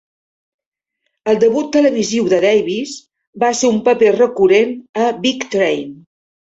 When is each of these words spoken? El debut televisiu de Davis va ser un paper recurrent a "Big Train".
El 1.33 1.37
debut 1.43 1.69
televisiu 1.75 2.31
de 2.33 2.41
Davis 2.47 2.97
va 3.45 3.53
ser 3.61 3.73
un 3.77 3.81
paper 3.91 4.13
recurrent 4.21 4.77
a 5.07 5.11
"Big 5.25 5.49
Train". 5.57 5.91